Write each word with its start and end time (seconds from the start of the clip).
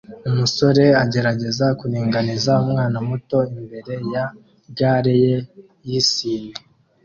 Umusore 0.29 0.85
agerageza 1.03 1.65
kuringaniza 1.79 2.51
umwana 2.63 2.97
muto 3.07 3.39
imbere 3.57 3.93
ya 4.13 4.25
gare 4.77 5.13
ye 5.25 5.35
yisine 5.89 6.53